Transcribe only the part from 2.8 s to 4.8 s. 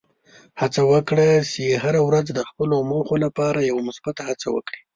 موخو لپاره یوه مثبته هڅه وکړې.